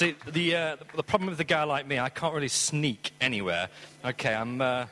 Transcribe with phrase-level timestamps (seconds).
[0.00, 3.68] See, the, uh, the problem with a guy like me, I can't really sneak anywhere.
[4.02, 4.58] Okay, I'm.
[4.58, 4.86] Uh,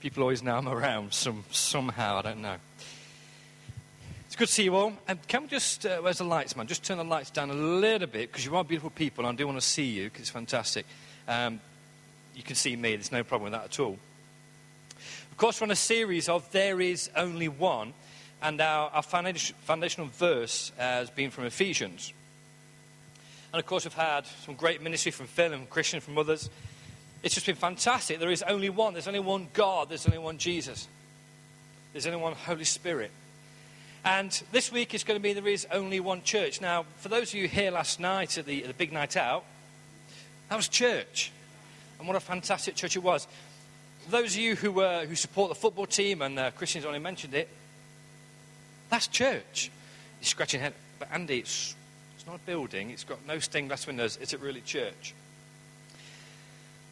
[0.00, 2.56] people always know I'm around some, somehow, I don't know.
[4.26, 4.94] It's good to see you all.
[5.28, 6.66] Can we just, uh, where's the lights, man?
[6.66, 9.38] Just turn the lights down a little bit because you are beautiful people and I
[9.38, 10.84] do want to see you because it's fantastic.
[11.28, 11.60] Um,
[12.34, 13.98] you can see me, there's no problem with that at all.
[15.30, 17.94] Of course, we're on a series of There Is Only One,
[18.42, 22.12] and our, our foundational verse has been from Ephesians.
[23.52, 26.48] And of course, we've had some great ministry from Phil and Christian from others.
[27.22, 28.18] It's just been fantastic.
[28.18, 28.94] There is only one.
[28.94, 29.90] There's only one God.
[29.90, 30.88] There's only one Jesus.
[31.92, 33.10] There's only one Holy Spirit.
[34.04, 36.60] And this week is going to be There is only one church.
[36.60, 39.44] Now, for those of you here last night at the, at the big night out,
[40.48, 41.30] that was church.
[41.98, 43.28] And what a fantastic church it was.
[44.10, 47.34] those of you who, uh, who support the football team, and uh, Christian's only mentioned
[47.34, 47.48] it,
[48.90, 49.70] that's church.
[50.20, 50.74] You're scratching head.
[50.98, 51.76] But Andi, it's
[52.22, 54.16] it's not a building, it's got no stained glass windows.
[54.18, 55.12] Is it really church?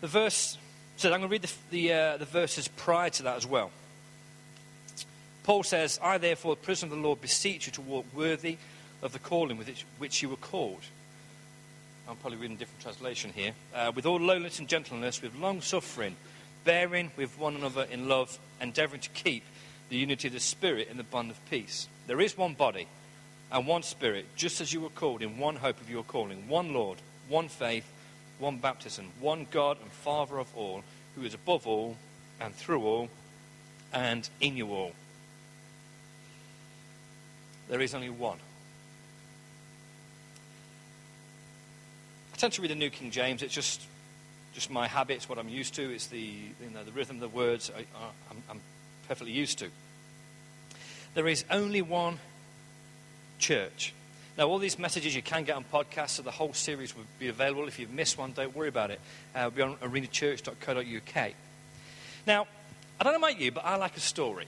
[0.00, 0.58] The verse
[0.96, 3.70] says, I'm going to read the, the, uh, the verses prior to that as well.
[5.44, 8.58] Paul says, I therefore, the prisoner of the Lord, beseech you to walk worthy
[9.02, 10.82] of the calling with which, you were called.
[12.08, 13.52] I'm probably reading a different translation here.
[13.72, 16.16] Uh, with all lowliness and gentleness, with long suffering,
[16.64, 19.44] bearing with one another in love, endeavoring to keep
[19.90, 21.86] the unity of the Spirit in the bond of peace.
[22.08, 22.88] There is one body
[23.52, 26.72] and one Spirit, just as you were called in one hope of your calling, one
[26.72, 26.98] Lord,
[27.28, 27.90] one faith,
[28.38, 30.82] one baptism, one God and Father of all,
[31.14, 31.96] who is above all
[32.40, 33.08] and through all
[33.92, 34.92] and in you all.
[37.68, 38.38] There is only one.
[42.32, 43.42] I tend to read the New King James.
[43.42, 43.82] It's just,
[44.54, 45.16] just my habit.
[45.16, 45.92] It's what I'm used to.
[45.92, 47.84] It's the, you know, the rhythm of the words I,
[48.50, 48.60] am
[49.06, 49.68] perfectly used to.
[51.14, 52.18] There is only one
[53.40, 53.92] church.
[54.38, 57.28] Now, all these messages you can get on podcasts, so the whole series will be
[57.28, 57.66] available.
[57.66, 59.00] If you've missed one, don't worry about it.
[59.34, 61.32] Uh, it'll be on arenachurch.co.uk.
[62.26, 62.46] Now,
[62.98, 64.46] I don't know about you, but I like a story.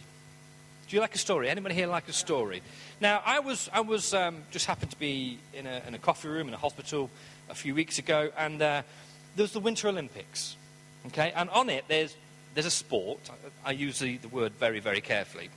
[0.89, 1.49] Do you like a story?
[1.49, 2.62] Anybody here like a story?
[3.00, 6.28] Now, I was, I was um, just happened to be in a, in a, coffee
[6.28, 7.11] room in a hospital
[7.49, 8.83] a few weeks ago, and uh,
[9.37, 10.56] there was the Winter Olympics.
[11.06, 12.15] Okay, and on it there's
[12.55, 13.19] there's a sport.
[13.65, 15.50] I, I use the, the word very very carefully,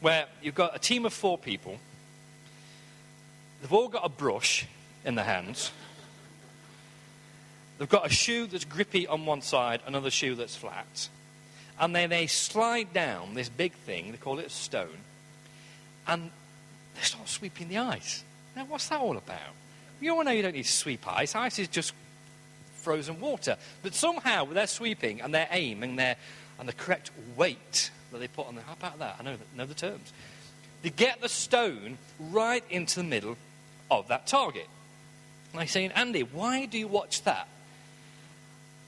[0.00, 1.78] where you've got a team of four people
[3.60, 4.66] They've all got a brush
[5.04, 5.70] in their hands.
[7.78, 11.08] They've got a shoe that's grippy on one side, another shoe that's flat.
[11.78, 14.98] And then they slide down this big thing, they call it a stone,
[16.06, 16.30] and
[16.94, 18.24] they start sweeping the ice.
[18.54, 19.40] Now, what's that all about?
[20.00, 21.34] You all know you don't need to sweep ice.
[21.34, 21.92] Ice is just
[22.76, 23.56] frozen water.
[23.82, 26.16] But somehow, with their sweeping and their aim and, their,
[26.58, 29.16] and the correct weight that they put on there, how about that?
[29.20, 30.12] I know, know the terms.
[30.82, 31.98] They get the stone
[32.30, 33.36] right into the middle
[33.90, 34.68] of that target.
[35.52, 37.48] And I say, Andi, why do you watch that?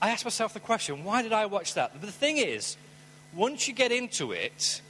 [0.00, 1.92] I ask myself the question, why did I watch that?
[1.92, 2.76] But the thing is,
[3.34, 4.80] once you get into it,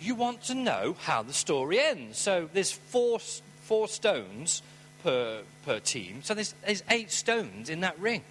[0.00, 2.18] you want to know how the story ends.
[2.18, 3.18] So there's four,
[3.62, 4.62] four stones
[5.02, 6.22] per, per team.
[6.22, 8.22] So there's, there's eight stones in that ring.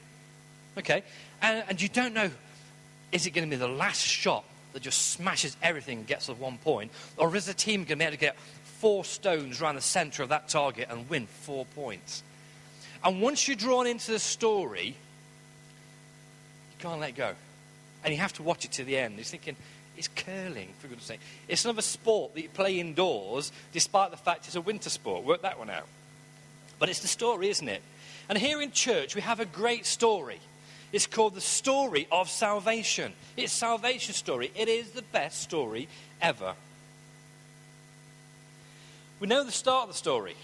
[0.78, 1.04] Okay?
[1.42, 2.30] And, and you don't know,
[3.12, 6.38] is it going to be the last shot that just smashes everything and gets us
[6.38, 6.92] one point?
[7.18, 8.36] Or is the team going to be able to get
[8.82, 12.24] four stones around the center of that target and win four points.
[13.04, 17.34] And once you're drawn into the story, you can't let go.
[18.04, 19.18] And you have to watch it to the end.
[19.18, 19.56] You're thinking,
[19.96, 21.20] it's curling, for goodness sake.
[21.48, 25.24] It's another sport that you play indoors, despite the fact it's a winter sport.
[25.24, 25.88] Work that one out.
[26.80, 27.84] But it's the story, isn't it?
[28.30, 30.40] And here in church, we have a great story.
[30.92, 33.14] It's called the story of salvation.
[33.38, 34.52] It's salvation story.
[34.56, 35.88] It is the best story
[36.20, 36.56] ever
[39.22, 40.36] we know the start of the story.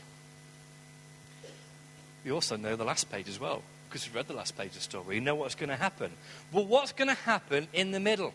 [2.23, 4.75] We also know the last page as well, because we've read the last page of
[4.75, 5.05] the story.
[5.07, 6.11] We know what's going to happen.
[6.53, 8.33] But what's going to happen in the middle?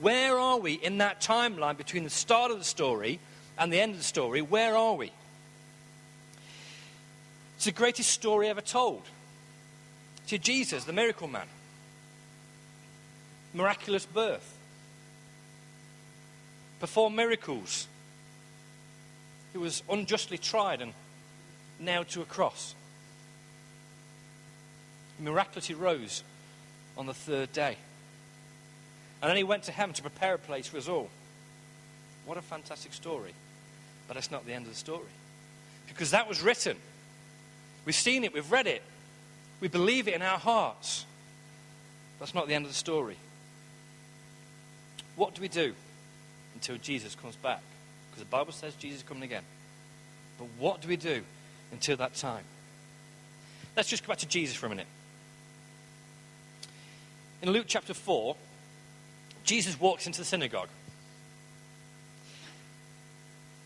[0.00, 3.18] Where are we in that timeline between the start of the story
[3.58, 4.42] and the end of the story?
[4.42, 5.10] Where are we?
[7.56, 9.02] It's the greatest story ever told.
[10.28, 11.48] To Jesus, the miracle man.
[13.52, 14.56] Miraculous birth.
[16.78, 17.88] Perform miracles
[19.52, 20.92] who was unjustly tried and
[21.78, 22.74] nailed to a cross.
[25.18, 26.22] He miraculously rose
[26.96, 27.76] on the third day.
[29.20, 31.08] And then he went to heaven to prepare a place for us all.
[32.24, 33.32] What a fantastic story.
[34.06, 35.08] But that's not the end of the story.
[35.88, 36.76] Because that was written.
[37.84, 38.82] We've seen it, we've read it,
[39.60, 41.04] we believe it in our hearts.
[42.18, 43.16] That's not the end of the story.
[45.16, 45.74] What do we do
[46.54, 47.62] until Jesus comes back?
[48.10, 49.44] Because the Bible says Jesus is coming again.
[50.38, 51.22] But what do we do
[51.72, 52.44] until that time?
[53.76, 54.88] let's just go back to Jesus for a minute.
[57.42, 58.34] In Luke chapter 4,
[59.44, 60.68] Jesus walks into the synagogue.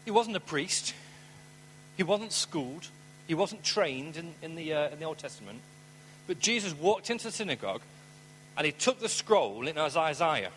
[0.04, 0.92] He wasn't a priest,
[1.96, 2.88] he wasn't schooled,
[3.26, 5.60] he wasn't trained in, in, the, uh, in the Old Testament.
[6.26, 7.80] But Jesus walked into the synagogue
[8.56, 10.50] and he took the scroll, in Isaiah.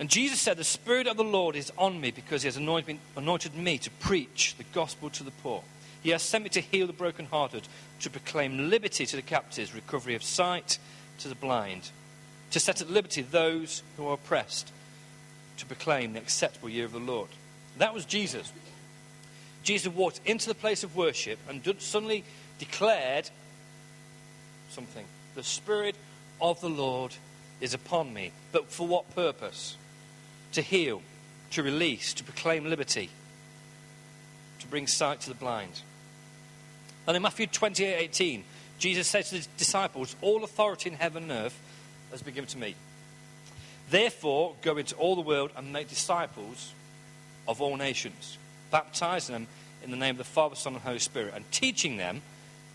[0.00, 3.54] And Jesus said, The Spirit of the Lord is on me because he has anointed
[3.54, 5.62] me, to preach the gospel to the poor.
[6.02, 7.68] He has sent me to heal the brokenhearted,
[8.00, 10.78] to proclaim liberty to the captives, recovery of sight
[11.18, 11.90] to the blind,
[12.50, 14.72] to set at liberty those who are oppressed,
[15.58, 17.28] to proclaim the acceptable year of the Lord.
[17.76, 18.50] That was Jesus.
[19.62, 22.24] Jesus walked into the place of worship and suddenly
[22.58, 23.28] declared
[24.70, 25.04] something.
[25.34, 25.94] The Spirit
[26.40, 27.14] of the Lord
[27.60, 28.32] is upon me.
[28.52, 29.76] But for what purpose?
[30.52, 31.02] To heal,
[31.52, 33.10] to release, to proclaim liberty,
[34.60, 35.82] to bring sight to the blind.
[37.06, 38.44] And in Matthew 28 18,
[38.78, 41.58] Jesus said to his disciples, All authority in heaven and earth
[42.10, 42.74] has been given to me.
[43.90, 46.72] Therefore, go into all the world and make disciples
[47.48, 48.38] of all nations,
[48.70, 49.46] baptizing them
[49.82, 52.22] in the name of the Father, Son, and Holy Spirit, and teaching them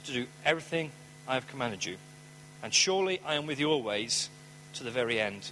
[0.05, 0.91] to do everything
[1.27, 1.97] I have commanded you.
[2.61, 4.29] And surely I am with you always
[4.73, 5.51] to the very end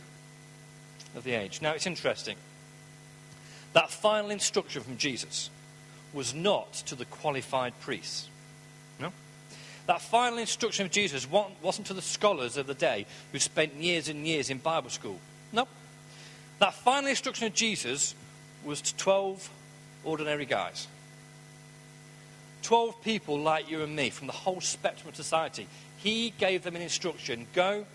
[1.15, 1.61] of the age.
[1.61, 2.35] Now it's interesting.
[3.73, 5.49] That final instruction from Jesus
[6.13, 8.29] was not to the qualified priests.
[8.99, 9.11] No?
[9.87, 14.09] That final instruction of Jesus wasn't to the scholars of the day who spent years
[14.09, 15.19] and years in Bible school.
[15.51, 15.67] No.
[16.59, 18.15] That final instruction of Jesus
[18.63, 19.49] was to 12
[20.03, 20.87] ordinary guys.
[22.61, 25.67] 12 people like you and me from the whole spectrum of society.
[25.97, 27.85] He gave them an instruction go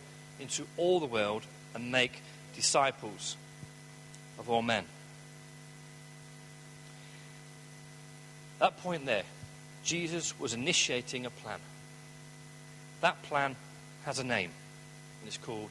[0.40, 1.44] into all the world
[1.74, 2.20] and make
[2.58, 3.36] disciples
[4.36, 4.84] of all men.
[8.58, 9.22] That point there,
[9.84, 11.60] Jesus was initiating a plan.
[13.00, 13.54] That plan
[14.04, 14.50] has a name,
[15.20, 15.70] and it's called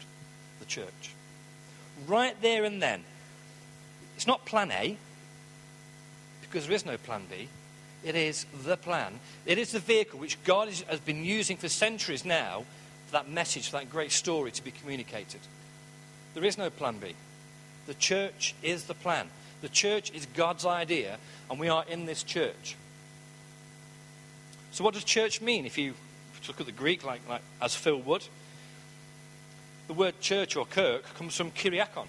[0.60, 1.12] the church.
[2.08, 3.04] Right there and then,
[4.16, 4.96] it's not plan A,
[6.40, 7.50] because there is no plan B.
[8.06, 9.20] It is the plan.
[9.46, 12.64] It is the vehicle which God has been using for centuries now
[13.08, 15.42] for that message, for that great story to be communicated.
[16.38, 17.16] There is no plan B.
[17.88, 19.28] The church is the plan.
[19.62, 21.18] The church is God's idea,
[21.50, 22.76] and we are in this church.
[24.70, 25.66] So, what does church mean?
[25.66, 25.96] If you
[26.48, 28.24] look at the Greek, like, like as Phil would,
[29.88, 32.06] the word church or kirk comes from kyriakon,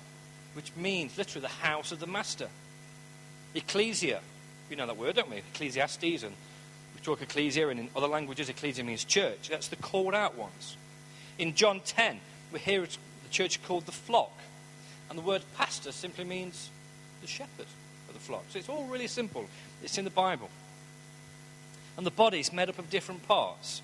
[0.53, 2.49] which means literally the house of the master.
[3.55, 4.21] Ecclesia,
[4.69, 5.39] we know that word, don't we?
[5.55, 6.35] Ecclesiastes, and
[6.95, 9.49] we talk ecclesia, and in other languages, ecclesia means church.
[9.49, 10.77] That's the called out ones.
[11.39, 12.21] In John 10,
[12.53, 12.83] we hear
[13.29, 14.33] the church called the flock,
[15.11, 16.71] and the word pastor simply means
[17.21, 17.67] the shepherd
[18.09, 18.43] of the flock.
[18.49, 19.47] So it's all really simple.
[19.83, 20.49] It's in the Bible.
[21.99, 23.83] And the body is made up of different parts.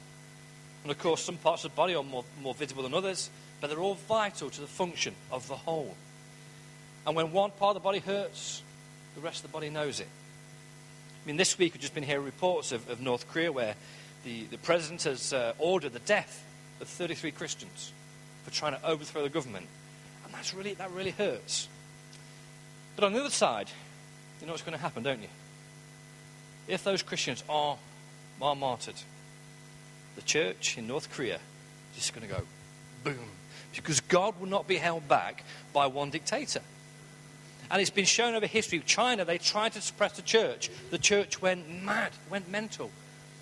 [0.83, 3.29] And of course, some parts of the body are more, more visible than others,
[3.61, 5.95] but they're all vital to the function of the whole.
[7.07, 8.63] And when one part of the body hurts,
[9.15, 10.09] the rest of the body knows it.
[11.23, 13.75] I mean, this week we've just been hearing reports of, of North Korea where
[14.25, 16.45] the, the president has uh, ordered the death
[16.81, 17.93] of 33 Christians
[18.45, 19.67] for trying to overthrow the government.
[20.25, 21.69] And that's really, that really hurts.
[22.97, 23.69] But on the other side,
[24.41, 25.29] you know what's going to happen, don't you?
[26.69, 27.77] If those Christians are,
[28.41, 28.95] are martyred,
[30.17, 31.37] the church in North Korea
[31.93, 32.43] is just going to go
[33.03, 33.29] boom.
[33.75, 36.61] Because God will not be held back by one dictator.
[37.71, 38.81] And it's been shown over history.
[38.81, 40.71] China, they tried to suppress the church.
[40.91, 42.91] The church went mad, went mental.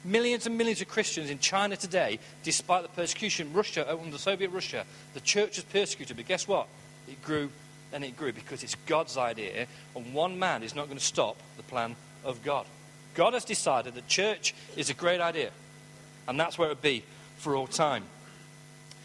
[0.04, 4.50] Millions and millions of Christians in China today, despite the persecution, Russia, uh, under Soviet
[4.50, 6.16] Russia, the church was persecuted.
[6.16, 6.66] But guess what?
[7.08, 7.50] It grew
[7.92, 11.36] and it grew because it's God's idea, and one man is not going to stop
[11.56, 11.94] the plan
[12.24, 12.66] of God.
[13.14, 15.50] God has decided that church is a great idea,
[16.26, 17.04] and that's where it will be
[17.36, 18.04] for all time.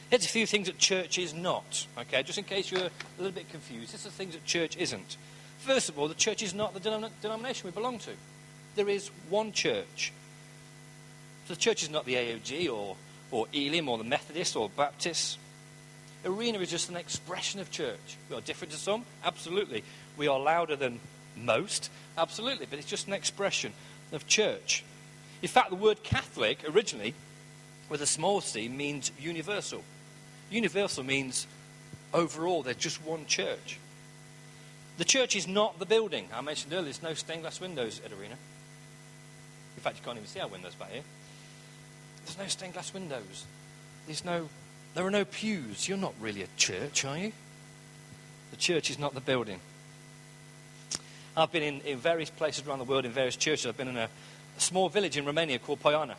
[0.10, 3.34] Here's a few things that church is not, okay, just in case you're a little
[3.34, 3.92] bit confused.
[3.92, 5.18] Here's the things that church isn't.
[5.60, 8.12] First of all, the church is not the denomination we belong to.
[8.75, 10.13] There is one church.
[11.48, 12.98] The church is not the AOG or,
[13.32, 15.38] or Elim or the Methodist or Baptist.
[16.25, 18.18] Arena is just an expression of church.
[18.30, 19.84] We are different to some, absolutely.
[20.18, 21.00] We are louder than
[21.38, 23.72] most, absolutely, but it's just an expression
[24.12, 24.84] of church.
[25.42, 27.13] In fact, the word Catholic originally,
[27.89, 29.84] with a small c, means universal.
[30.50, 31.48] Universal means
[32.13, 33.80] overall, they're just one church.
[34.98, 36.27] The church is not the building.
[36.34, 38.36] I mentioned earlier, there's no stained glass windows at Arena.
[39.75, 41.04] In fact, you can't even see our windows back here.
[42.28, 43.46] There's no stained glass windows.
[44.06, 44.50] There's no,
[44.96, 45.88] there are no pews.
[45.88, 47.32] You're not really a church, are you?
[48.52, 49.62] The church is not the building.
[51.38, 53.66] I've been in, in various places around the world, in various churches.
[53.66, 54.10] I've been in a,
[54.58, 56.16] a small village in Romania called Poiana.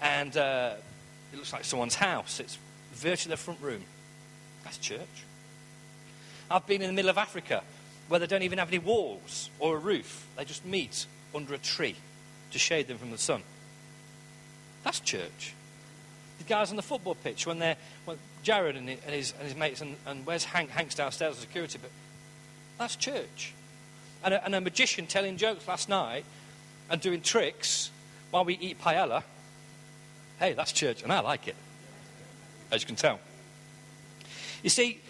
[0.00, 0.72] and uh,
[1.32, 2.40] it looks like someone's house.
[2.40, 2.56] It's
[2.94, 3.82] virtually their front room.
[4.62, 5.24] That's church.
[6.50, 7.62] I've been in the middle of Africa
[8.08, 10.26] where they don't even have any walls or a roof.
[10.36, 11.96] They just meet under a tree
[12.52, 13.42] to shade them from the sun.
[14.84, 15.54] That's church.
[16.38, 19.80] The guys on the football pitch, when they're, when Jared and his, and his mates,
[19.80, 20.70] and, and where's Hank?
[20.70, 21.90] Hank's downstairs security, but
[22.78, 23.54] that's church.
[24.22, 26.24] And a, and a magician telling jokes last night
[26.90, 27.90] and doing tricks
[28.30, 29.22] while we eat paella.
[30.38, 31.56] Hey, that's church, and I like it,
[32.70, 33.20] as you can tell.
[34.62, 35.00] You see,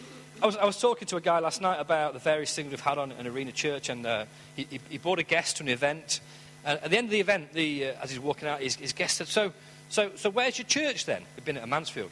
[0.42, 2.80] I was, I was talking to a guy last night about the various things we've
[2.80, 4.26] had on an arena church, and uh,
[4.56, 6.20] he, he, brought a guest to an event.
[6.64, 8.92] And at the end of the event, the, uh, as he's walking out, his, his
[8.92, 9.52] guest said, so,
[9.88, 11.22] so, so where's your church then?
[11.34, 12.10] He'd been at a Mansfield.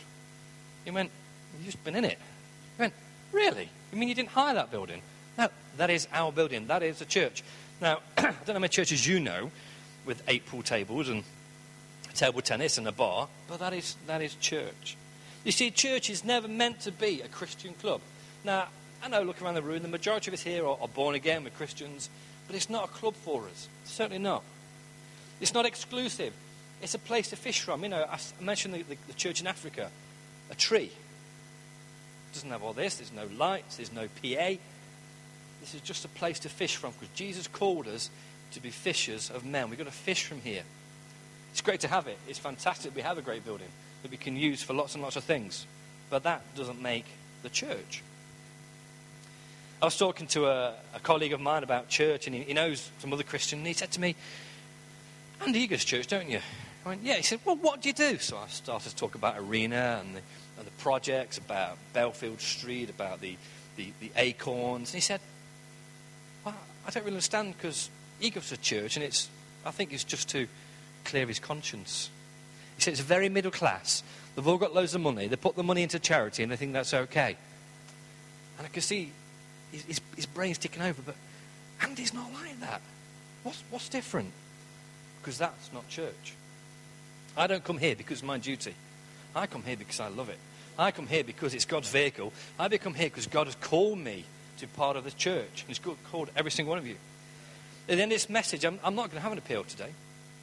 [0.84, 1.10] He went,
[1.56, 2.18] You've just been in it.
[2.76, 2.94] He went,
[3.32, 3.68] Really?
[3.92, 5.02] You mean you didn't hire that building?
[5.38, 6.66] No, that is our building.
[6.66, 7.42] That is a church.
[7.80, 9.50] Now, I don't know how many churches you know
[10.04, 11.24] with eight pool tables and
[12.14, 14.96] table tennis and a bar, but that is, that is church.
[15.44, 18.00] You see, church is never meant to be a Christian club.
[18.44, 18.68] Now,
[19.02, 21.42] I know, look around the room, the majority of us here are, are born again,
[21.42, 22.08] we're Christians,
[22.52, 23.66] but it's not a club for us.
[23.86, 24.42] Certainly not.
[25.40, 26.34] It's not exclusive.
[26.82, 27.82] It's a place to fish from.
[27.82, 29.90] You know, I mentioned the, the, the church in Africa,
[30.50, 30.92] a tree.
[30.92, 34.58] It doesn't have all this, there's no lights, there's no PA.
[35.62, 38.10] This is just a place to fish from because Jesus called us
[38.50, 39.70] to be fishers of men.
[39.70, 40.64] We've got to fish from here.
[41.52, 42.18] It's great to have it.
[42.28, 43.68] It's fantastic we have a great building
[44.02, 45.66] that we can use for lots and lots of things.
[46.10, 47.06] But that doesn't make
[47.42, 48.02] the church.
[49.82, 52.88] I was talking to a, a colleague of mine about church, and he, he, knows
[53.00, 54.14] some other Christian, and he said to me,
[55.40, 56.38] Andi, you go to church, don't you?
[56.86, 57.16] I went, yeah.
[57.16, 58.16] He said, well, what do you do?
[58.18, 60.20] So I started to talk about Arena and the,
[60.56, 63.36] and the projects, about Belfield Street, about the,
[63.74, 64.90] the, the acorns.
[64.90, 65.18] And he said,
[66.44, 66.54] well,
[66.86, 69.28] I don't really understand because he goes to church, and it's,
[69.66, 70.46] I think it's just to
[71.04, 72.08] clear his conscience.
[72.76, 74.04] He said, it's very middle class.
[74.36, 75.26] They've all got loads of money.
[75.26, 77.36] They put the money into charity, and they think that's okay.
[78.58, 79.10] And I could see
[79.72, 81.02] his, his brain's ticking over.
[81.02, 81.16] But
[81.80, 82.80] Andi's not like that.
[83.42, 84.30] What's, what's different?
[85.20, 86.34] Because that's not church.
[87.36, 88.74] I don't come here because it's my duty.
[89.34, 90.38] I come here because I love it.
[90.78, 92.32] I come here because it's God's vehicle.
[92.58, 94.24] I come here because God has called me
[94.58, 95.64] to be part of the church.
[95.66, 96.96] And He's called every single one of you.
[97.88, 99.90] And in this message, I'm, I'm not going to have an appeal today.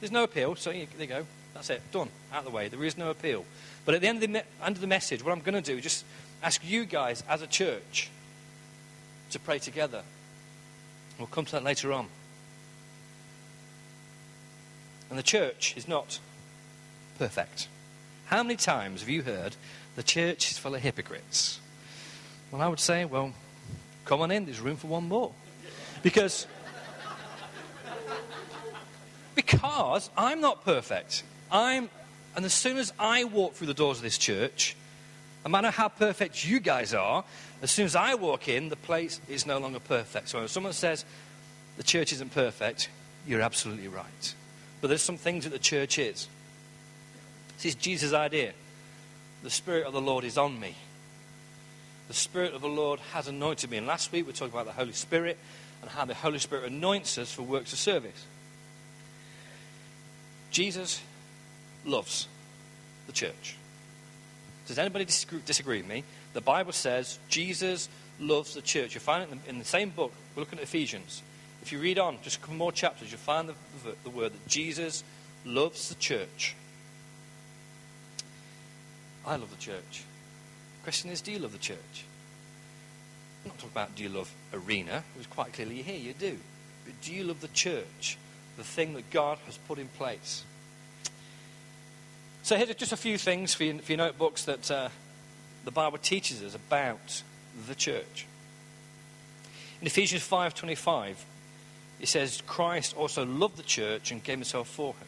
[0.00, 1.26] There's no appeal, so there you go.
[1.54, 1.82] That's it.
[1.92, 2.08] Done.
[2.32, 2.68] Out of the way.
[2.68, 3.44] There is no appeal.
[3.84, 5.76] But at the end of the, end of the message, what I'm going to do
[5.78, 6.04] is just
[6.42, 8.10] ask you guys as a church
[9.30, 10.02] to pray together.
[11.18, 12.08] We'll come to that later on.
[15.08, 16.18] And the church is not
[17.18, 17.68] perfect.
[18.26, 19.56] How many times have you heard
[19.96, 21.60] the church is full of hypocrites?
[22.50, 23.32] Well, I would say, well,
[24.04, 25.32] come on in, there's room for one more.
[26.02, 26.46] Because
[29.34, 31.22] because I'm not perfect.
[31.50, 31.90] I'm
[32.36, 34.76] and as soon as I walk through the doors of this church,
[35.44, 37.24] no matter how perfect you guys are,
[37.62, 40.28] as soon as I walk in, the place is no longer perfect.
[40.28, 41.04] So when someone says
[41.76, 42.90] the church isn't perfect,
[43.26, 44.34] you're absolutely right.
[44.80, 46.28] But there's some things that the church is.
[47.56, 48.52] This is Jesus' idea.
[49.42, 50.74] The Spirit of the Lord is on me.
[52.08, 53.78] The Spirit of the Lord has anointed me.
[53.78, 55.38] And last week we talked about the Holy Spirit
[55.80, 58.26] and how the Holy Spirit anoints us for works of service.
[60.50, 61.00] Jesus
[61.84, 62.28] loves
[63.06, 63.56] the church.
[64.70, 66.04] Does anybody disagree, with me?
[66.32, 67.88] The Bible says Jesus
[68.20, 68.94] loves the church.
[68.94, 70.12] You'll find it in the, in the same book.
[70.36, 71.22] We're looking at Ephesians.
[71.60, 74.32] If you read on, just a couple more chapters, you'll find the, the, the word
[74.32, 75.02] that Jesus
[75.44, 76.54] loves the church.
[79.26, 80.04] I love the church.
[80.78, 82.04] The question is, do you love the church?
[83.42, 85.02] I'm not talking about do you love arena.
[85.16, 86.38] It was quite clearly here you do.
[86.84, 88.18] But do you love the church?
[88.56, 90.44] The thing that God has put in place.
[92.42, 94.88] So here's just a few things for your, for your notebooks that uh,
[95.64, 97.22] the Bible teaches us about
[97.68, 98.26] the church.
[99.80, 101.16] In Ephesians 5:25,
[102.00, 105.06] it says Christ also loved the church and gave himself for her.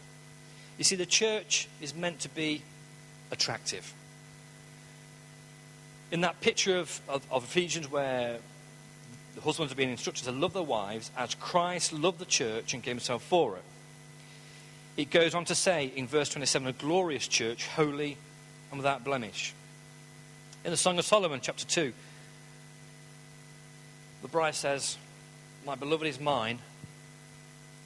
[0.76, 2.62] You see, the church is meant to be
[3.30, 3.92] attractive.
[6.10, 8.38] In that picture of, of, of Ephesians where
[9.34, 12.82] the husbands are being instructed to love their wives as Christ loved the church and
[12.82, 13.62] gave himself for it.
[14.96, 18.18] It goes on to say in verse 27 a glorious church, holy
[18.70, 19.54] and without blemish.
[20.64, 21.92] In the Song of Solomon, chapter 2,
[24.22, 24.96] the bride says,
[25.66, 26.58] My beloved is mine,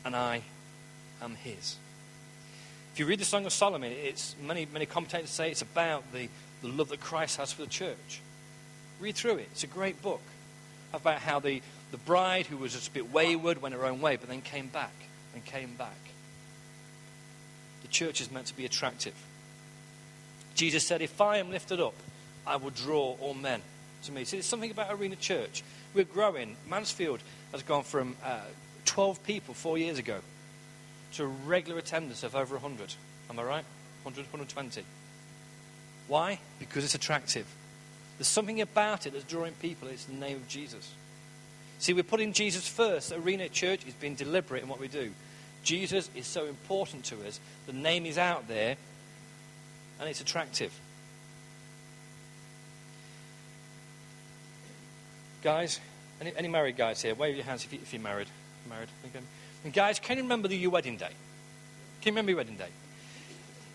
[0.05, 0.43] and I
[1.23, 1.77] am his.
[2.93, 6.29] If you read the Song of Solomon, it's many, many commentators say it's about the,
[6.61, 8.21] the love that Christ has for the church.
[9.01, 9.49] Read through it.
[9.53, 10.23] It's a great book
[10.93, 14.17] about how the, the bride, who was just a bit wayward, went her own way,
[14.17, 14.95] but then came back
[15.35, 15.97] and came back.
[17.87, 19.15] The church is meant to be attractive.
[20.57, 21.95] Jesus said, If I am lifted up,
[22.45, 23.63] I will draw all men
[24.07, 24.25] to me.
[24.25, 25.63] See, there's something about Arena Church.
[25.95, 26.57] We're growing.
[26.69, 27.21] Mansfield
[27.53, 28.41] has gone from uh,
[28.87, 30.19] 12 people four years ago
[31.13, 32.93] to a regular attendance of over 100.
[33.31, 33.65] Am I right?
[34.03, 34.83] 100, 120.
[36.09, 36.41] Why?
[36.59, 37.47] Because it's attractive.
[38.19, 39.87] There's something about it that's drawing people.
[39.87, 40.93] It's the name of Jesus.
[41.79, 43.13] See, we're putting Jesus first.
[43.13, 45.13] Arena Church is being deliberate in what we do.
[45.67, 47.41] Jesus is so important to us.
[47.67, 48.77] The name is out there,
[49.99, 50.73] and it's attractive.
[55.43, 55.81] Guys,
[56.21, 57.17] any, any married guys here?
[57.17, 58.29] Wave your hands if, you, if you're married.
[58.69, 58.89] Married.
[59.65, 61.11] And guys, can you remember the, your wedding day?
[62.01, 62.71] Can you remember your wedding day?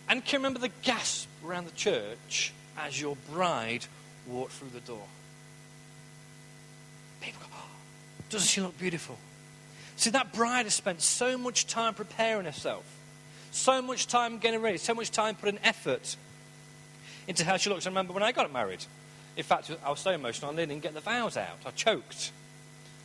[0.08, 3.86] And can you remember the gasp around the church as your bride
[4.28, 5.04] walked through the door?
[7.20, 7.70] People go, oh,
[8.30, 9.18] doesn't she look beautiful?
[10.02, 12.84] See, that bride has spent so much time preparing herself,
[13.52, 16.16] so much time getting ready, so much time putting effort
[17.28, 17.86] into how she looks.
[17.86, 18.84] I remember when I got married,
[19.38, 21.60] in fact, I was so emotional, I didn't get the vows out.
[21.68, 22.32] I choked.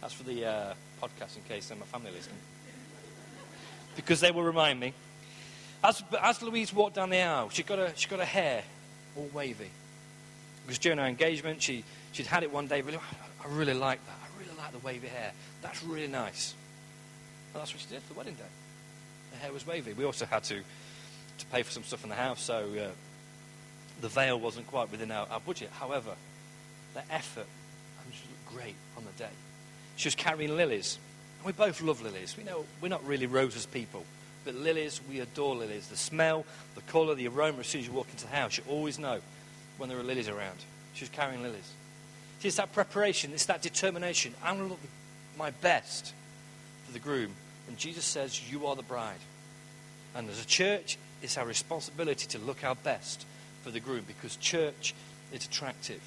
[0.01, 2.39] That's for the uh, podcast in case my family listening.
[3.95, 4.95] Because they will remind me.
[5.85, 8.63] As, as Louise walked down the aisle, she got, a, she got her hair
[9.19, 9.69] all wavy.
[10.65, 12.81] Because during our engagement, she, she'd had it one day.
[12.81, 13.01] Really,
[13.45, 14.17] I really like that.
[14.25, 15.33] I really like the wavy hair.
[15.61, 16.55] That's really nice.
[17.57, 18.43] And that's what she did for the wedding day.
[19.33, 19.95] Her hair was wavy.
[19.95, 22.91] We also had to, to pay for some stuff in the house, so uh,
[24.03, 25.71] the veil wasn't quite within our, our budget.
[25.81, 26.11] However,
[26.93, 27.47] the effort,
[28.05, 29.31] and she looked great on the day.
[29.97, 30.99] She was carrying lilies.
[31.47, 32.37] We both love lilies.
[32.37, 34.05] We know we're not really roses people,
[34.45, 35.89] but lilies, we adore lilies.
[35.89, 36.45] The smell,
[36.75, 39.21] the colour, the aroma, as soon as you walk into the house, you always know
[39.79, 40.59] when there are lilies around.
[40.93, 41.73] She was carrying lilies.
[42.41, 44.35] See, it's that preparation, it's that determination.
[44.45, 44.81] I'm going to look
[45.39, 46.13] my best
[46.85, 47.33] for the groom.
[47.69, 49.19] And Jesus says, You are the bride.
[50.15, 53.27] And as a church, it's our responsibility to look our best
[53.63, 54.95] for the groom because church
[55.33, 56.01] is attractive.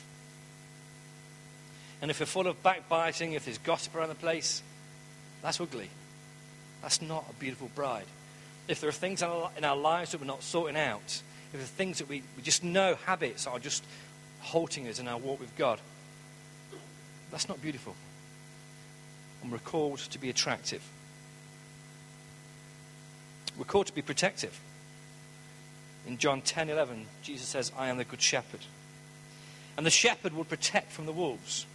[2.01, 4.63] And if we're full of backbiting, if there's gossip around the place,
[5.41, 5.89] that's ugly.
[6.81, 8.05] That's not a beautiful bride.
[8.67, 11.65] If there are things in our lives that we're not sorting out, if there are
[11.65, 13.83] things that we, we just know habits are just
[14.41, 15.79] halting us in our walk with God,
[17.31, 17.95] that's not beautiful.
[19.41, 20.81] And we're called to be attractive.
[23.59, 24.57] We're called to be protective.
[26.07, 28.61] In John 10 11, Jesus says, I am the good shepherd.
[29.75, 31.65] And the shepherd will protect from the wolves.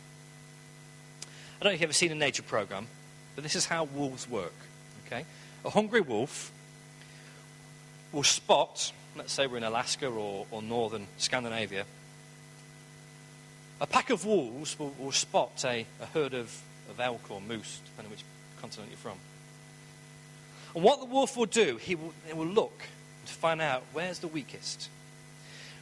[1.25, 2.87] I don't know if you've ever seen a nature program,
[3.35, 4.55] but this is how wolves work.
[5.07, 5.25] Okay?
[5.65, 6.51] A hungry wolf
[8.13, 11.85] will spot, let's say we're in Alaska or, or northern Scandinavia,
[13.81, 17.81] a pack of wolves will, will spot a, a herd of, of elk or moose,
[17.85, 18.25] depending on which
[18.61, 19.19] continent you're from.
[20.75, 22.83] And what the wolf will do, he will, he will look
[23.27, 24.89] to find out where's the weakest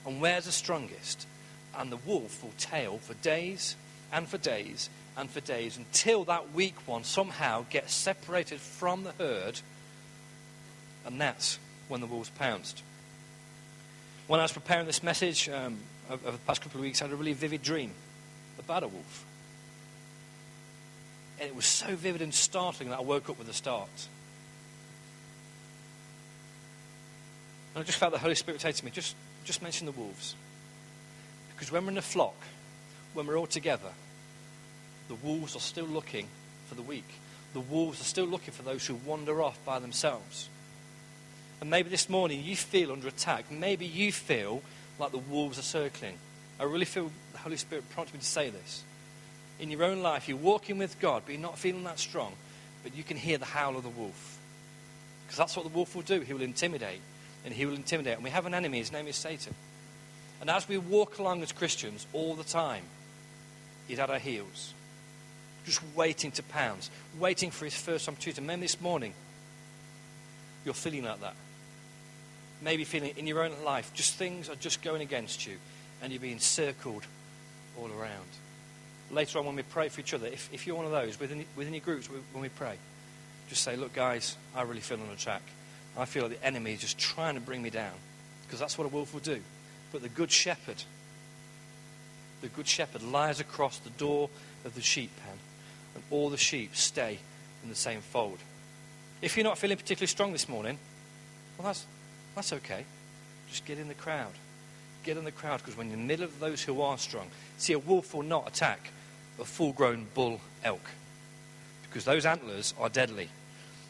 [0.07, 1.26] and where's the strongest.
[1.76, 3.76] And the wolf will tail for days
[4.12, 9.12] and for days and for days until that weak one somehow gets separated from the
[9.12, 9.61] herd.
[11.07, 12.83] And that's when the wolves pounced.
[14.26, 15.78] When I was preparing this message um,
[16.11, 17.92] over the past couple of weeks, I had a really vivid dream
[18.59, 19.24] about a wolf.
[21.40, 23.88] And it was so vivid and startling that I woke up with a start.
[27.75, 30.35] And I just felt the Holy Spirit say to me, just, just mention the wolves.
[31.55, 32.37] Because when we're in a flock,
[33.15, 33.91] when we're all together,
[35.09, 36.27] the wolves are still looking
[36.67, 37.09] for the weak.
[37.55, 40.49] The wolves are still looking for those who wander off by themselves.
[41.61, 43.51] And maybe this morning you feel under attack.
[43.51, 44.63] Maybe you feel
[44.99, 46.19] like the wolves are circling.
[46.59, 48.83] I really feel the Holy Spirit prompted me to say this.
[49.61, 52.33] In your own life, you're walking with God, but you're not feeling that strong,
[52.83, 54.39] but you can hear the howl of the wolf.
[55.25, 56.21] Because that's what the wolf will do.
[56.21, 57.01] He will intimidate
[57.44, 58.14] and he will intimidate.
[58.14, 59.55] And we have an enemy, his name is Satan.
[60.40, 62.83] And as we walk along as Christians all the time,
[63.87, 64.74] he's at our heels,
[65.64, 68.38] just waiting to pounce, waiting for his first opportunity.
[68.38, 69.14] And Maybe this morning,
[70.64, 71.35] you're feeling like that.
[72.61, 75.57] Maybe feeling in your own life, just things are just going against you,
[76.00, 77.05] and you're being circled
[77.78, 78.26] all around.
[79.11, 81.44] Later on, when we pray for each other, if, if you're one of those within,
[81.57, 82.76] within your groups, when we pray,
[83.48, 85.42] just say, Look, guys, I really feel on attack.
[85.96, 87.92] I feel like the enemy is just trying to bring me down
[88.46, 89.40] because that's what a wolf will do.
[89.92, 90.83] But the good shepherd,
[92.40, 94.31] the good shepherd lies across the door
[94.64, 95.38] of the sheep pen
[95.94, 97.18] and all the sheep stay
[97.62, 98.38] in the same fold.
[99.20, 100.78] If you're not feeling particularly strong this morning,
[101.59, 101.87] well, that's,
[102.35, 102.85] that's okay.
[103.48, 104.33] Just get in the crowd.
[105.05, 107.28] Get in the crowd because when you're in the middle of those who are strong,
[107.59, 108.90] see, a wolf will not attack
[109.38, 110.90] a full grown bull elk
[111.83, 113.28] because those antlers are deadly.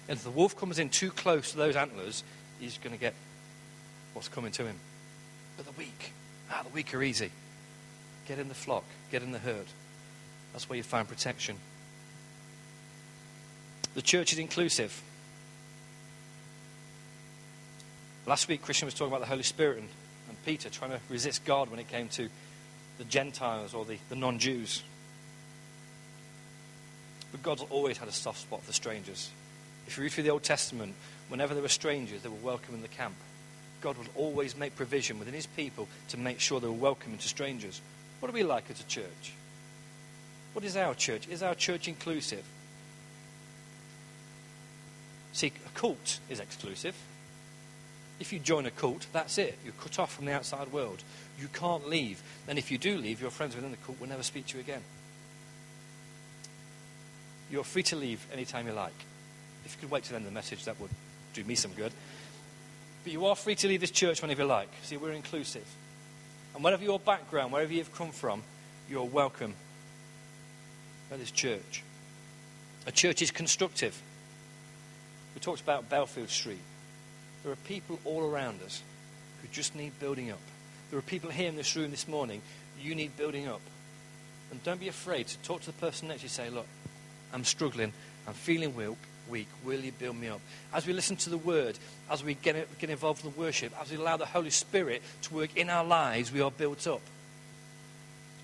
[0.09, 2.25] And if the wolf comes in too close to those antlers,
[2.61, 3.15] he's going to get
[4.15, 4.77] what's coming to him.
[5.57, 6.13] But the weak,
[6.51, 7.31] ah, the weak are easy.
[8.27, 9.67] Get in the flock, get in the herd.
[10.53, 11.57] That's where you find protection.
[13.95, 15.03] The church is inclusive.
[18.27, 19.89] Last week, Christian was talking about the Holy Spirit and,
[20.29, 22.29] and Peter trying to resist God when it came to
[22.99, 24.83] the Gentiles or the, the non Jews.
[27.33, 29.31] But God's always had a soft spot for strangers.
[29.93, 30.95] If you read through the Old Testament,
[31.29, 33.15] whenever there were strangers, they were welcome in the camp.
[33.83, 37.29] God would always make provision within his people to make sure they were welcoming to
[37.29, 37.83] strangers.
[38.19, 39.35] What are we like as a church?
[40.55, 41.29] What is our church?
[41.29, 42.43] Is our church inclusive?
[45.35, 46.97] See, a cult is exclusive.
[48.19, 49.59] If you join a cult, that's it.
[49.63, 51.03] You're cut off from the outside world.
[51.39, 52.23] You can't leave.
[52.49, 54.63] And if you do leave, your friends within the cult will never speak to you
[54.63, 54.85] again.
[57.51, 58.95] You're free to leave anytime you like.
[59.65, 60.91] If you could wait to the end of the message, that would
[61.35, 61.93] do me some good.
[63.05, 64.69] But you are free to leave this church whenever you like.
[64.83, 65.67] See, we're inclusive.
[66.55, 68.43] And whatever your background, wherever you've come from,
[68.89, 69.55] you're welcome
[71.11, 71.83] at this church.
[72.87, 74.01] A church is constructive.
[75.35, 76.61] We talked about Belfield Street.
[77.43, 78.83] There are people all around us
[79.41, 80.39] who just need building up.
[80.91, 82.43] There are people here in this room this morning,
[82.81, 83.61] you need building up.
[84.51, 86.67] And don't be afraid to talk to the person next to you say, Look,
[87.33, 87.93] I'm struggling,
[88.27, 90.41] I'm feeling weak, week, will you build me up?
[90.73, 91.79] As we listen to the word,
[92.11, 95.35] as we get, get involved in the worship, as we allow the Holy Spirit to
[95.35, 97.01] work in our lives, we are built up.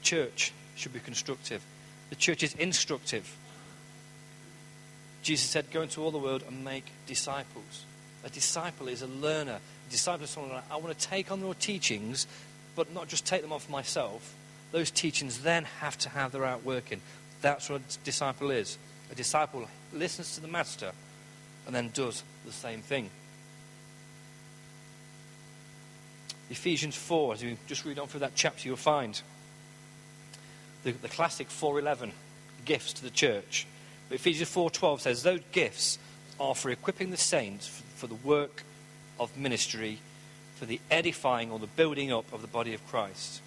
[0.02, 1.62] Church should be constructive.
[2.10, 3.36] The church is instructive.
[5.22, 7.84] Jesus said, Go into all the world and make disciples.
[8.24, 9.58] A disciple is a learner.
[9.88, 12.26] A disciple is someone I want to take on your teachings,
[12.76, 14.34] but not just take them off myself.
[14.72, 17.00] Those teachings then have to have their outworking.
[17.40, 18.78] That's what a disciple is.
[19.10, 20.92] A disciple listens to the master
[21.66, 23.10] and then does the same thing.
[26.50, 29.20] Ephesians 4, as you just read on through that chapter, you'll find
[30.82, 32.12] the, the classic 411
[32.64, 33.66] gifts to the church.
[34.08, 35.98] But Ephesians 4.12 says, those gifts
[36.40, 38.62] are for equipping the saints for, for the work
[39.20, 39.98] of ministry,
[40.54, 43.42] for the edifying or the building up of the body of Christ.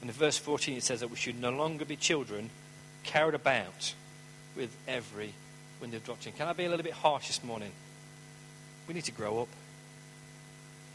[0.00, 2.50] And in verse 14 it says that we should no longer be children
[3.04, 3.94] carried about
[4.56, 5.34] with every
[5.80, 6.34] wind of doctrine.
[6.34, 7.72] Can I be a little bit harsh this morning?
[8.86, 9.48] We need to grow up.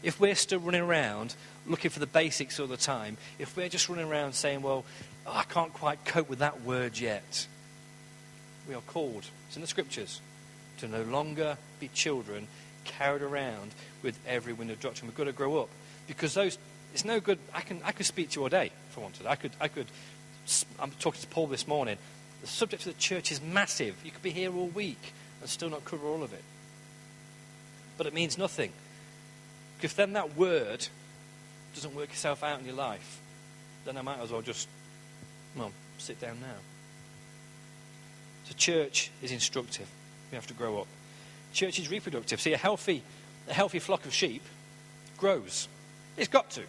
[0.02, 1.34] If we're still running around
[1.66, 4.84] looking for the basics all the time, if we're just running around saying, well,
[5.26, 7.46] oh, I can't quite cope with that word yet,
[8.68, 10.20] we are called, it's in the scriptures,
[10.78, 12.46] to no longer be children
[12.84, 15.08] carried around with every wind of doctrine.
[15.08, 15.68] We've got to grow up
[16.06, 16.58] because those,
[16.92, 17.38] it's no good.
[17.52, 19.26] I, can, I could speak to you all day if I wanted.
[19.26, 19.86] I could, I could,
[20.78, 21.98] I'm talking to Paul this morning.
[22.40, 23.96] The subject of the church is massive.
[24.04, 26.42] You could be here all week and still not cover all of it.
[27.96, 28.72] But it means nothing.
[29.76, 30.86] Because then that word
[31.74, 33.20] doesn't work itself out in your life,
[33.84, 34.68] then I might as well just,
[35.56, 36.56] well, sit down now.
[38.48, 39.88] The church is instructive.
[40.30, 40.86] We have to grow up.
[41.52, 42.40] Church is reproductive.
[42.40, 43.02] See, a healthy,
[43.48, 44.42] a healthy flock of sheep
[45.16, 45.68] grows.
[46.16, 46.62] It's got to.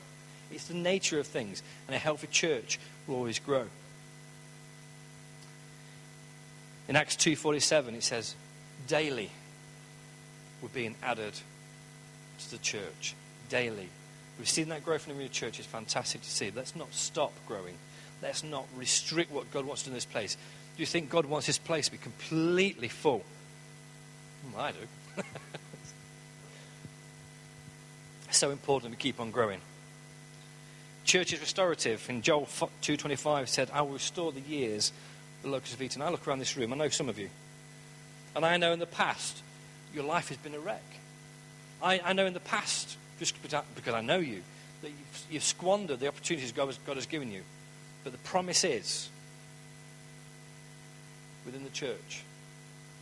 [0.51, 1.63] It's the nature of things.
[1.87, 3.65] And a healthy church will always grow.
[6.89, 8.35] In Acts 2.47 it says,
[8.87, 9.29] daily
[10.59, 11.33] we're being added
[12.39, 13.13] to the church.
[13.47, 13.89] Daily.
[14.39, 15.59] We've seen that growth in the church.
[15.59, 16.51] It's fantastic to see.
[16.53, 17.75] Let's not stop growing.
[18.23, 20.35] Let's not restrict what God wants to in this place.
[20.35, 23.23] Do you think God wants this place to be completely full?
[24.51, 25.23] Well, I do.
[28.27, 29.61] it's so important we keep on growing.
[31.05, 32.09] Church is restorative.
[32.09, 34.91] In Joel 2.25 said, I will restore the years
[35.41, 36.01] the locusts of eaten.
[36.01, 37.29] I look around this room, I know some of you.
[38.35, 39.41] And I know in the past,
[39.93, 40.83] your life has been a wreck.
[41.81, 44.41] I, I know in the past, just because I know you,
[44.81, 47.41] that you've, you've squandered the opportunities God has, God has given you.
[48.03, 49.09] But the promise is,
[51.45, 52.23] within the church,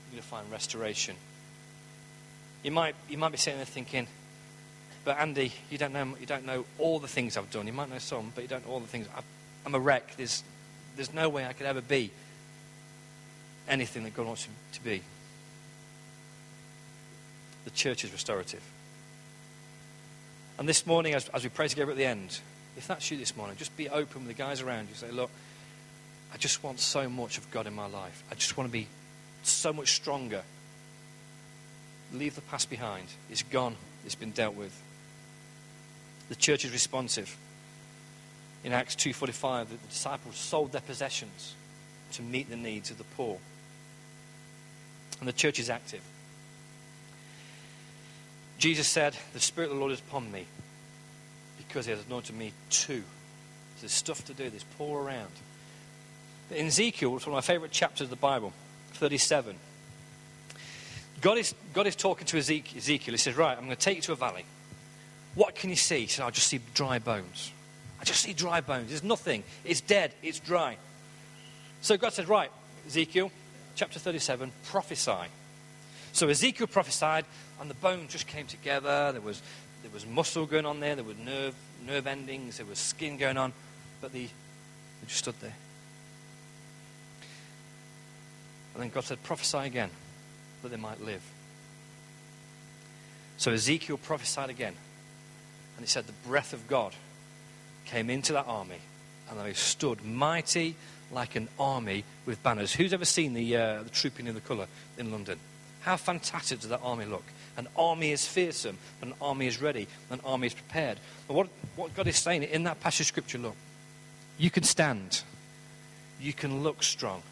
[0.10, 1.16] you're going to find restoration.
[2.64, 4.08] You might, you might be sitting there thinking,
[5.04, 7.68] but Andi, you don't, know, you don't know all the things I've done.
[7.68, 9.08] You might know some, but you don't know all the things.
[9.16, 9.22] i
[9.66, 10.16] I'm a wreck.
[10.18, 10.44] There's,
[10.96, 12.12] there's no way I could ever be
[13.68, 15.02] anything that God wants him to be.
[17.66, 18.64] The church is restorative.
[20.58, 22.40] And this morning, as, as we pray together at the end,
[22.78, 24.96] if that's you this morning, just be open with the guys around you.
[24.96, 25.30] Say, look,
[26.34, 28.24] I just want so much of God in my life.
[28.32, 28.88] I just want to be
[29.44, 30.44] so much stronger.
[32.14, 33.08] Leave the past behind.
[33.30, 33.76] It's gone.
[34.06, 34.82] It's been dealt with.
[36.30, 37.36] The church is responsive.
[38.64, 41.54] In Acts 2:45, the disciples sold their possessions
[42.14, 43.38] to meet the needs of the poor.
[45.20, 46.02] And the church is active.
[48.58, 50.46] Jesus said, The Spirit of the Lord is upon me
[51.58, 53.04] because he has anointed me too.
[53.80, 55.32] There's stuff to do, there's pour around.
[56.50, 58.54] But in Ezekiel, it's one of my favorite chapters of the Bible,
[58.94, 59.56] 37.
[61.22, 63.12] God is, God is talking to Ezekiel.
[63.14, 64.46] He says, Right, I'm going to take you to a valley.
[65.36, 66.02] What can you see?
[66.02, 67.52] He said, I just see dry bones.
[68.00, 68.90] I just see dry bones.
[68.90, 69.44] There's nothing.
[69.64, 70.14] It's dead.
[70.24, 70.78] It's dry.
[71.82, 72.52] So God said, Right,
[72.88, 73.32] Ezekiel,
[73.78, 75.30] chapter 37, prophesy.
[76.12, 77.26] So Ezekiel prophesied,
[77.62, 79.12] and the bones just came together.
[79.12, 79.42] There was,
[79.84, 83.38] there was muscle going on there, there were nerve, nerve endings, there was skin going
[83.38, 83.54] on,
[84.02, 85.54] but the, they just stood there.
[88.74, 89.92] And then God said, Prophesy again,
[90.64, 91.22] that they might live.
[93.38, 94.74] So Ezekiel prophesied again,
[95.78, 96.94] and he said, The breath of God
[97.86, 98.80] came into that army,
[99.30, 100.76] and they stood mighty
[101.12, 102.74] like an army with banners.
[102.74, 104.68] Who's ever seen the, uh, the trooping in the colour
[104.98, 105.40] in London?
[105.82, 107.24] How fantastic does that army look?
[107.56, 111.00] An army is fearsome, an army is ready, an army is prepared.
[111.28, 113.56] What, what God is saying in that passage of scripture, look,
[114.38, 115.24] you can stand,
[116.20, 117.24] you can look strong,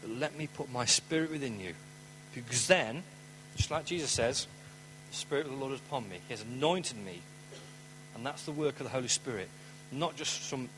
[0.00, 1.74] but let me put my spirit within you.
[2.34, 3.02] Because then,
[3.56, 4.46] just like Jesus says,
[5.10, 6.20] the Spirit of the Lord is upon me.
[6.26, 7.20] He has anointed me.
[8.14, 9.48] And that's the work of the Holy Spirit.
[9.90, 10.68] Not just some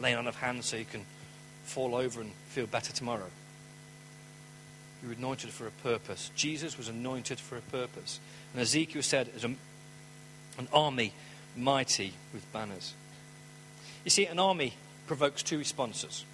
[0.00, 1.04] laying on of hands so you can
[1.64, 3.30] fall over and feel better tomorrow.
[5.02, 6.30] You were anointed for a purpose.
[6.36, 8.20] Jesus was anointed for a purpose.
[8.52, 9.58] And Ezekiel said, as an
[10.72, 11.12] army
[11.56, 12.94] mighty with banners.
[14.04, 14.74] You see, an army
[15.06, 16.24] provokes two responses.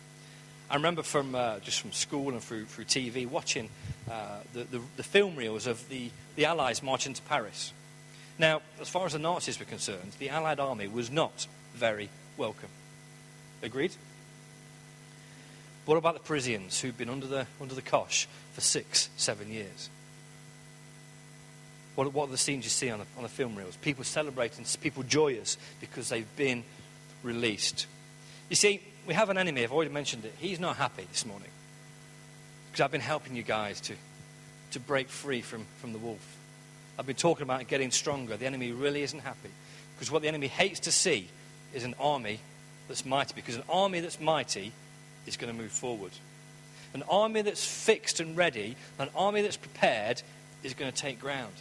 [0.71, 3.69] I remember from uh, just from school and through, through TV watching
[4.11, 7.73] uh, the, the, the, film reels of the, the Allies marching to Paris.
[8.39, 12.71] Now, as far as the Nazis were concerned, the Allied army was not very welcome.
[13.63, 13.93] Agreed?
[15.85, 19.91] What about the Parisians who've been under the, under the cosh for six, seven years?
[21.95, 23.77] What, what are the scenes you see on the, on the film reels?
[23.77, 26.65] People celebrating, people joyous because they've been
[27.23, 27.87] released.
[28.49, 30.35] You see, we have an enemy, I've already mentioned it.
[30.39, 31.49] He's not happy this morning
[32.71, 33.95] because I've been helping you guys to,
[34.73, 36.37] to break free from, from the wolf.
[36.99, 38.37] I've been talking about getting stronger.
[38.37, 39.51] The enemy really isn't happy
[39.95, 41.29] because what the enemy hates to see
[41.75, 42.41] is an army
[42.89, 44.73] that's mighty because an army that's mighty
[45.27, 46.13] is going to move forward.
[46.95, 50.23] An army that's fixed and ready, an army that's prepared,
[50.63, 51.55] is going to take ground.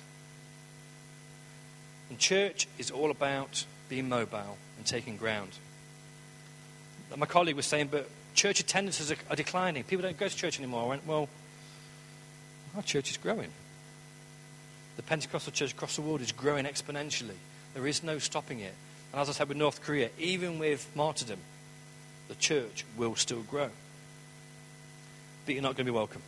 [2.10, 5.52] And church is all about being mobile and taking ground.
[7.16, 9.84] My colleague was saying, but church attendances are, declining.
[9.84, 10.84] People don't go to church anymore.
[10.84, 11.30] I went, well,
[12.76, 13.50] our church is growing.
[14.98, 17.38] The Pentecostal church across the world is growing exponentially.
[17.74, 18.74] There is no stopping it.
[19.12, 21.40] And as I said with North Korea, even with martyrdom,
[22.28, 23.70] the church will still grow.
[25.46, 26.22] But you're not going to be welcome.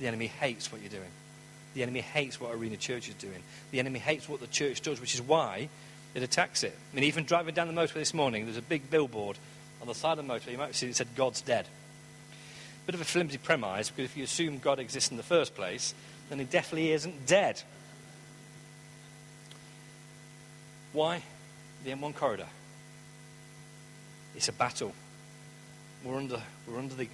[0.00, 1.10] The enemy hates what you're doing.
[1.74, 3.42] The enemy hates what Arena Church is doing.
[3.70, 5.68] The enemy hates what the church does, which is why
[6.14, 6.76] it attacks it.
[6.92, 9.38] I mean, even driving down the motorway this morning, there's a big billboard
[9.80, 10.52] on the side of the motorway.
[10.52, 11.66] You might seen it said, God's dead.
[12.86, 15.94] Bit of a flimsy premise, because if you assume God exists in the first place,
[16.28, 17.62] then he definitely isn't dead.
[20.92, 21.22] Why?
[21.84, 22.46] The M1 corridor.
[24.36, 24.92] It's a battle.
[26.04, 27.08] We're under, we're under the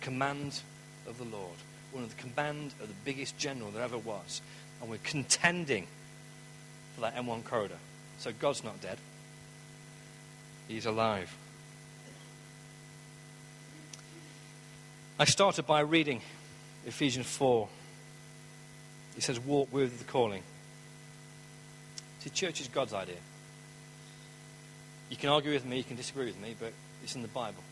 [0.00, 0.60] command
[1.06, 1.56] of the Lord.
[1.92, 4.40] We're under the command of the biggest general there ever was.
[4.80, 5.86] And we're contending
[6.94, 7.78] for that M1 corridor.
[8.18, 8.98] So God's not dead,
[10.68, 11.34] He's alive.
[15.18, 16.22] I started by reading
[16.86, 17.68] Ephesians 4.
[19.16, 20.42] He says, Walk with the calling.
[22.20, 23.16] See, church is God's idea.
[25.08, 27.62] You can argue with me, you can disagree with me, but it's in the Bible.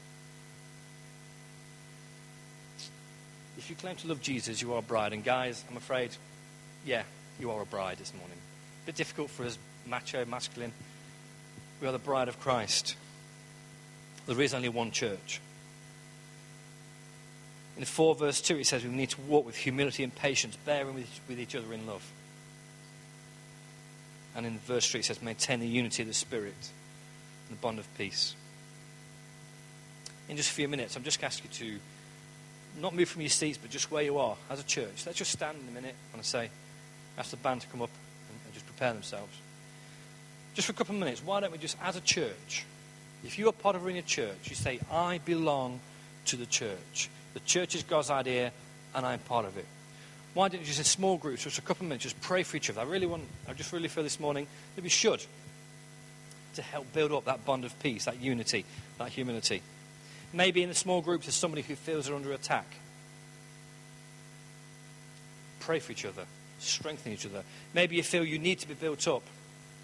[3.57, 5.13] If you claim to love Jesus, you are a bride.
[5.13, 6.11] And guys, I'm afraid,
[6.87, 7.03] yeah,
[7.39, 8.39] you are a bride this morning.
[8.85, 10.73] A bit difficult for us, macho, masculine.
[11.81, 12.97] We are the bride of Christ.
[14.27, 15.41] There is only one church.
[17.77, 20.95] In 4 verse 2, it says we need to walk with humility and patience, bearing
[20.95, 22.03] with, with each other in love.
[24.39, 26.55] And in verse 3, it says maintain the unity of the Spirit
[27.49, 28.37] and the bond of peace.
[30.29, 33.59] In just a few minutes, I'm just asking you to not move from your seats,
[33.59, 35.05] but just where you are as a church.
[35.05, 36.51] Let's just stand in a minute and say,
[37.19, 37.91] ask the band to come up
[38.31, 39.37] and, and just prepare themselves.
[40.55, 42.65] Just for a couple of minutes, why don't we just, as a church,
[43.25, 45.81] if you are part of a church, you say, I belong
[46.27, 47.11] to the church.
[47.35, 48.53] The church is God's idea,
[48.95, 49.67] and I'm part of it.
[50.39, 52.57] Why don't you just in small groups, just a couple of minutes, just pray for
[52.57, 52.81] each other?
[52.81, 54.47] I really want, I just really feel this morning
[54.77, 55.21] that we should
[56.55, 58.65] to help build up that bond of peace, that unity,
[58.99, 59.63] that humility.
[60.33, 62.67] Maybe in the small groups there's somebody who feels they're under attack.
[65.59, 66.23] Pray for each other,
[66.61, 67.43] strengthen each other.
[67.75, 69.25] Maybe you feel you need to be built up.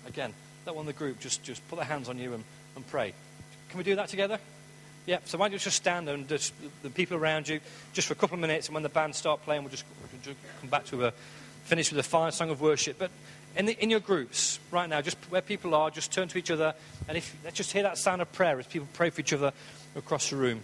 [0.06, 0.32] again,
[0.66, 2.44] that one in the group, just, just put their hands on you and,
[2.76, 3.12] and pray.
[3.70, 4.38] Can we do that together?
[5.06, 7.60] Yeah, so why don't you just stand and just, the people around you
[7.92, 9.84] just for a couple of minutes, and when the band start playing, we'll just,
[10.60, 11.12] come back to a
[11.64, 12.98] finish with a final song of worship.
[12.98, 13.10] But
[13.56, 16.50] in, the, in your groups right now, just where people are, just turn to each
[16.50, 16.74] other,
[17.06, 19.52] and if let's just hear that sound of prayer as people pray for each other
[19.94, 20.62] across the room.